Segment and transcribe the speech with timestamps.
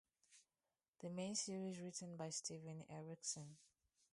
[1.01, 3.57] The main series written by Steven Erikson.